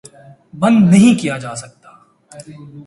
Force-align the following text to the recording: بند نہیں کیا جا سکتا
بند 0.53 0.89
نہیں 0.89 1.19
کیا 1.19 1.37
جا 1.37 1.55
سکتا 1.55 1.89